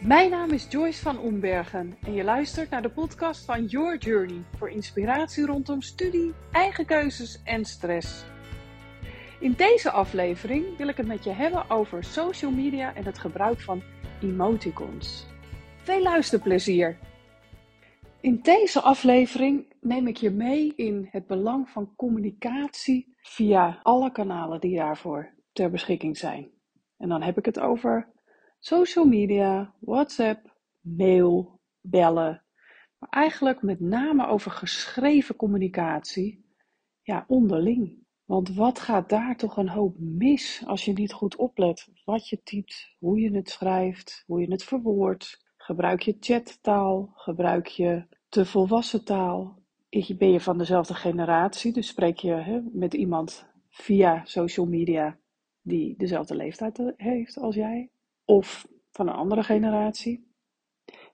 [0.00, 4.42] Mijn naam is Joyce van Ombergen en je luistert naar de podcast van Your Journey
[4.56, 8.24] voor inspiratie rondom studie, eigen keuzes en stress.
[9.40, 13.60] In deze aflevering wil ik het met je hebben over social media en het gebruik
[13.60, 13.82] van
[14.22, 15.26] emoticons.
[15.76, 16.98] Veel luisterplezier!
[18.20, 24.60] In deze aflevering neem ik je mee in het belang van communicatie via alle kanalen
[24.60, 26.50] die daarvoor ter beschikking zijn.
[26.98, 28.08] En dan heb ik het over
[28.60, 32.44] social media, WhatsApp, mail, bellen.
[32.98, 36.44] Maar eigenlijk met name over geschreven communicatie,
[37.02, 37.98] ja, onderling.
[38.24, 42.42] Want wat gaat daar toch een hoop mis als je niet goed oplet wat je
[42.42, 45.48] typt, hoe je het schrijft, hoe je het verwoordt.
[45.56, 47.10] Gebruik je chattaal?
[47.14, 49.58] Gebruik je te volwassen taal?
[50.18, 55.18] Ben je van dezelfde generatie, dus spreek je hè, met iemand via social media
[55.62, 57.90] die dezelfde leeftijd heeft als jij?
[58.30, 60.32] Of van een andere generatie?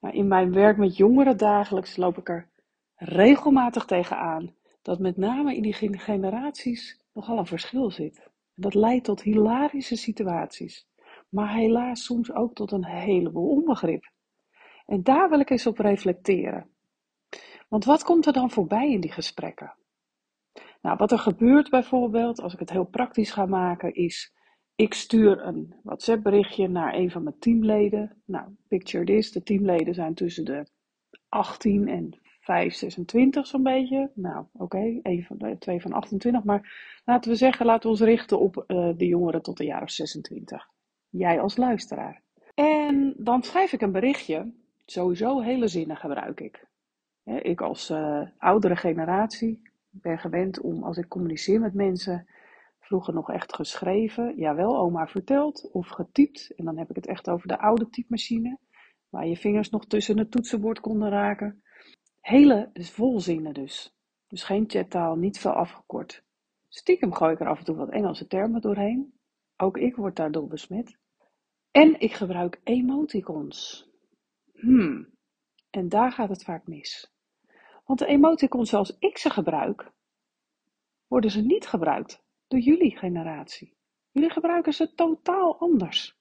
[0.00, 2.50] Nou, in mijn werk met jongeren dagelijks loop ik er
[2.94, 8.30] regelmatig tegenaan dat met name in die generaties nogal een verschil zit.
[8.54, 10.88] Dat leidt tot hilarische situaties,
[11.28, 14.10] maar helaas soms ook tot een heleboel onbegrip.
[14.86, 16.70] En daar wil ik eens op reflecteren.
[17.68, 19.74] Want wat komt er dan voorbij in die gesprekken?
[20.82, 24.40] Nou, wat er gebeurt bijvoorbeeld, als ik het heel praktisch ga maken, is
[24.74, 28.22] ik stuur een WhatsApp berichtje naar een van mijn teamleden.
[28.24, 30.66] Nou, picture this, de teamleden zijn tussen de
[31.28, 34.10] 18 en 5, 26 zo'n beetje.
[34.14, 36.44] Nou, oké, van twee van 28.
[36.44, 39.82] Maar laten we zeggen, laten we ons richten op uh, de jongeren tot de jaar
[39.82, 40.68] of 26.
[41.08, 42.22] Jij als luisteraar.
[42.54, 44.52] En dan schrijf ik een berichtje.
[44.84, 46.66] Sowieso hele zinnen gebruik ik.
[47.24, 52.26] ik als uh, oudere generatie ben gewend om, als ik communiceer met mensen,
[52.92, 54.36] vroeger nog echt geschreven.
[54.36, 56.54] Jawel, oma vertelt of getypt.
[56.54, 58.58] En dan heb ik het echt over de oude typemachine,
[59.08, 61.62] waar je vingers nog tussen het toetsenbord konden raken.
[62.20, 63.94] Hele volzinnen dus.
[64.26, 66.24] Dus geen chattaal, niet veel afgekort.
[66.68, 69.14] Stiekem gooi ik er af en toe wat Engelse termen doorheen.
[69.56, 70.98] Ook ik word daardoor besmet.
[71.70, 73.88] En ik gebruik emoticons.
[74.52, 75.08] Hmm,
[75.70, 77.12] en daar gaat het vaak mis.
[77.84, 79.92] Want de emoticons zoals ik ze gebruik,
[81.06, 83.76] worden ze niet gebruikt door jullie generatie.
[84.10, 86.16] Jullie gebruiken ze totaal anders.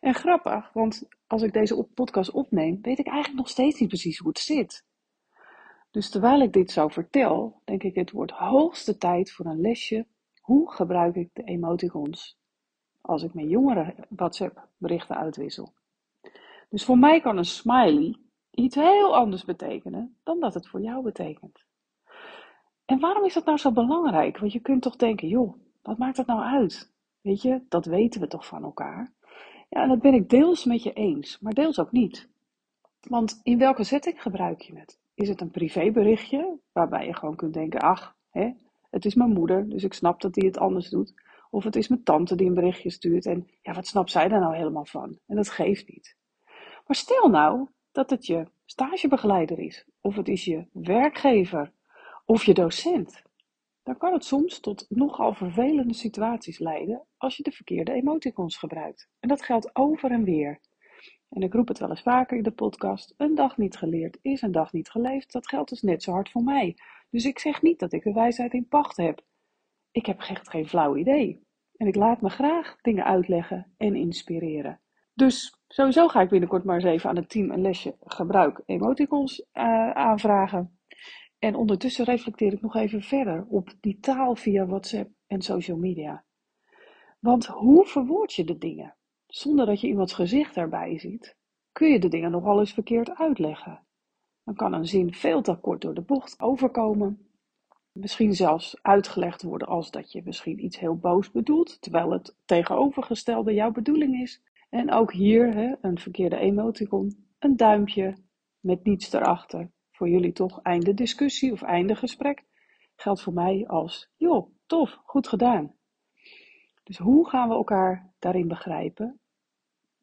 [0.00, 4.18] En grappig, want als ik deze podcast opneem, weet ik eigenlijk nog steeds niet precies
[4.18, 4.84] hoe het zit.
[5.90, 10.06] Dus terwijl ik dit zo vertel, denk ik het wordt hoogste tijd voor een lesje.
[10.40, 12.38] Hoe gebruik ik de emoticons
[13.00, 15.74] als ik met jongeren WhatsApp berichten uitwissel?
[16.68, 18.16] Dus voor mij kan een smiley
[18.50, 21.68] iets heel anders betekenen dan dat het voor jou betekent.
[22.90, 24.38] En waarom is dat nou zo belangrijk?
[24.38, 26.92] Want je kunt toch denken, joh, wat maakt dat nou uit?
[27.20, 29.12] Weet je, dat weten we toch van elkaar?
[29.68, 32.28] Ja, en dat ben ik deels met je eens, maar deels ook niet.
[33.00, 34.98] Want in welke setting gebruik je het?
[35.14, 38.50] Is het een privéberichtje, waarbij je gewoon kunt denken, ach, hè,
[38.90, 41.14] het is mijn moeder, dus ik snap dat die het anders doet.
[41.50, 44.40] Of het is mijn tante die een berichtje stuurt en ja, wat snapt zij daar
[44.40, 45.18] nou helemaal van?
[45.26, 46.16] En dat geeft niet.
[46.86, 51.72] Maar stel nou dat het je stagebegeleider is, of het is je werkgever,
[52.30, 53.22] of je docent,
[53.82, 59.08] dan kan het soms tot nogal vervelende situaties leiden als je de verkeerde emoticons gebruikt.
[59.20, 60.60] En dat geldt over en weer.
[61.28, 64.42] En ik roep het wel eens vaker in de podcast: een dag niet geleerd is
[64.42, 65.32] een dag niet geleefd.
[65.32, 66.76] Dat geldt dus net zo hard voor mij.
[67.10, 69.20] Dus ik zeg niet dat ik de wijsheid in pacht heb.
[69.90, 71.46] Ik heb echt geen flauw idee.
[71.76, 74.80] En ik laat me graag dingen uitleggen en inspireren.
[75.14, 79.40] Dus sowieso ga ik binnenkort maar eens even aan het team een lesje gebruik emoticons
[79.40, 80.79] uh, aanvragen.
[81.40, 86.24] En ondertussen reflecteer ik nog even verder op die taal via WhatsApp en social media.
[87.18, 88.94] Want hoe verwoord je de dingen?
[89.26, 91.36] Zonder dat je iemands gezicht erbij ziet,
[91.72, 93.80] kun je de dingen nogal eens verkeerd uitleggen.
[94.44, 97.26] Dan kan een zin veel te kort door de bocht overkomen.
[97.92, 103.54] Misschien zelfs uitgelegd worden als dat je misschien iets heel boos bedoelt, terwijl het tegenovergestelde
[103.54, 104.42] jouw bedoeling is.
[104.70, 108.16] En ook hier hè, een verkeerde emoticon, een duimpje
[108.60, 109.70] met niets erachter
[110.00, 112.44] voor jullie toch einde discussie of einde gesprek,
[112.96, 115.74] geldt voor mij als, joh, tof, goed gedaan.
[116.82, 119.20] Dus hoe gaan we elkaar daarin begrijpen?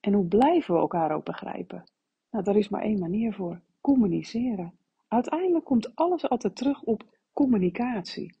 [0.00, 1.84] En hoe blijven we elkaar ook begrijpen?
[2.30, 4.78] Nou, daar is maar één manier voor: communiceren.
[5.08, 8.38] Uiteindelijk komt alles altijd terug op communicatie.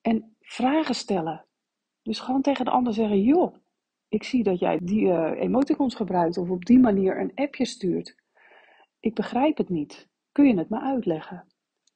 [0.00, 1.46] En vragen stellen.
[2.02, 3.56] Dus gewoon tegen de ander zeggen: joh,
[4.08, 8.16] ik zie dat jij die uh, emoticons gebruikt of op die manier een appje stuurt.
[9.00, 10.12] Ik begrijp het niet.
[10.34, 11.46] Kun je het me uitleggen?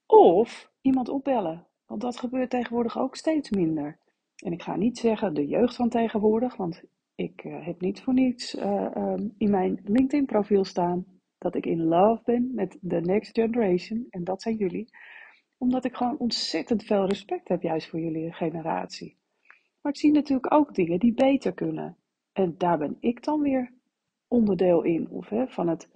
[0.07, 3.99] Of iemand opbellen, want dat gebeurt tegenwoordig ook steeds minder.
[4.45, 6.83] En ik ga niet zeggen de jeugd van tegenwoordig, want
[7.15, 11.05] Ik uh, heb niet voor niets uh, um, in mijn LinkedIn profiel staan
[11.39, 14.07] dat ik in love ben met de next generation.
[14.11, 14.89] En dat zijn jullie.
[15.57, 19.17] Omdat ik gewoon ontzettend veel respect heb juist voor jullie generatie.
[19.81, 21.97] Maar ik zie natuurlijk ook dingen die beter kunnen.
[22.33, 23.73] En daar ben ik dan weer
[24.29, 25.11] onderdeel in.
[25.11, 25.91] Of hè, van het,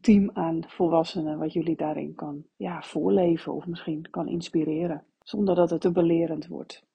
[0.00, 3.54] team aan volwassenen wat jullie daarin kan ja, voorleven.
[3.54, 5.04] Of misschien kan inspireren.
[5.22, 6.86] Zonder dat het te belerend wordt.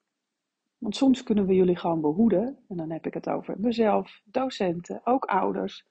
[0.78, 2.58] Want soms kunnen we jullie gewoon behoeden.
[2.68, 5.86] En dan heb ik het over mezelf, docenten, ook ouders.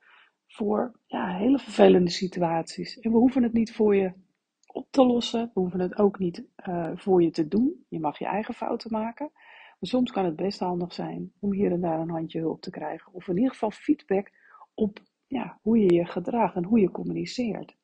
[0.46, 2.98] Voor ja, hele vervelende situaties.
[2.98, 4.12] En we hoeven het niet voor je
[4.66, 5.50] op te lossen.
[5.54, 7.84] We hoeven het ook niet uh, voor je te doen.
[7.88, 9.30] Je mag je eigen fouten maken.
[9.32, 12.70] Maar soms kan het best handig zijn om hier en daar een handje hulp te
[12.70, 13.12] krijgen.
[13.12, 14.30] Of in ieder geval feedback
[14.74, 15.00] op
[15.32, 17.76] ja, hoe je je gedraagt en hoe je communiceert.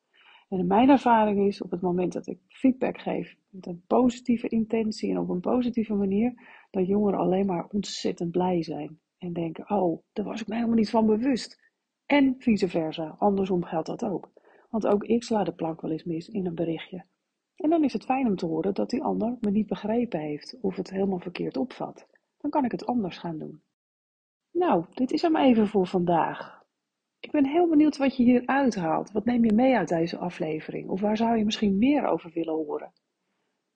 [0.49, 5.09] En mijn ervaring is op het moment dat ik feedback geef met een positieve intentie
[5.09, 6.33] en op een positieve manier,
[6.71, 8.99] dat jongeren alleen maar ontzettend blij zijn.
[9.17, 11.59] En denken, oh, daar was ik me helemaal niet van bewust.
[12.05, 14.31] En vice versa, andersom geldt dat ook.
[14.69, 17.05] Want ook ik sla de plank wel eens mis in een berichtje.
[17.55, 20.57] En dan is het fijn om te horen dat die ander me niet begrepen heeft
[20.61, 22.07] of het helemaal verkeerd opvat.
[22.37, 23.61] Dan kan ik het anders gaan doen.
[24.51, 26.58] Nou, dit is hem even voor vandaag.
[27.19, 29.11] Ik ben heel benieuwd wat je hier uithaalt.
[29.11, 30.89] Wat neem je mee uit deze aflevering?
[30.89, 32.93] Of waar zou je misschien meer over willen horen?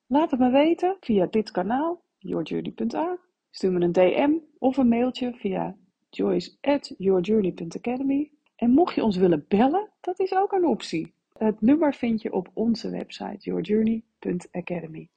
[0.07, 3.17] Laat het me weten via dit kanaal, yourjourney.a.
[3.49, 5.77] Stuur me een DM of een mailtje via
[6.09, 8.31] joyce@yourjourney.academy.
[8.55, 11.13] En mocht je ons willen bellen, dat is ook een optie.
[11.37, 15.09] Het nummer vind je op onze website yourjourney.academy.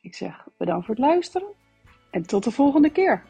[0.00, 1.48] Ik zeg bedankt voor het luisteren
[2.10, 3.22] en tot de volgende keer.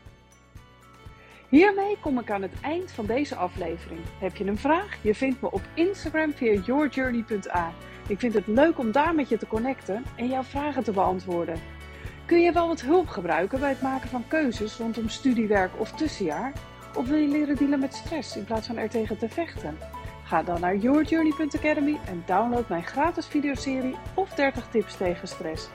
[1.52, 4.00] Hiermee kom ik aan het eind van deze aflevering.
[4.18, 4.96] Heb je een vraag?
[5.02, 7.72] Je vindt me op Instagram via yourjourney.a.
[8.08, 11.60] Ik vind het leuk om daar met je te connecten en jouw vragen te beantwoorden.
[12.26, 16.52] Kun je wel wat hulp gebruiken bij het maken van keuzes rondom studiewerk of tussenjaar?
[16.96, 19.78] Of wil je leren dealen met stress in plaats van er tegen te vechten?
[20.24, 25.68] Ga dan naar yourjourney.academy en download mijn gratis videoserie of 30 tips tegen stress.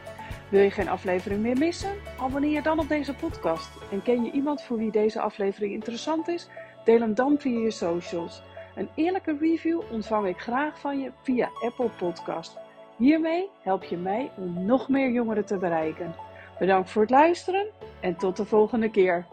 [0.49, 1.91] Wil je geen aflevering meer missen?
[2.19, 3.69] Abonneer dan op deze podcast.
[3.91, 6.47] En ken je iemand voor wie deze aflevering interessant is?
[6.83, 8.41] Deel hem dan via je socials.
[8.75, 12.57] Een eerlijke review ontvang ik graag van je via Apple Podcast.
[12.97, 16.15] Hiermee help je mij om nog meer jongeren te bereiken.
[16.59, 17.67] Bedankt voor het luisteren
[17.99, 19.25] en tot de volgende keer.